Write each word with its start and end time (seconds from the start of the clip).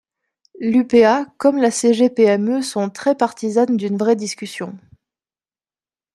L’UPA 0.59 1.27
comme 1.37 1.57
la 1.57 1.69
CGPME 1.69 2.63
sont 2.63 2.89
très 2.89 3.13
partisanes 3.15 3.77
d’une 3.77 3.99
vraie 3.99 4.15
discussion. 4.15 4.75